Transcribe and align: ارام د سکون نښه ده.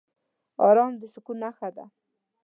ارام 0.67 0.93
د 1.01 1.03
سکون 1.13 1.37
نښه 1.43 1.69
ده. 1.75 1.85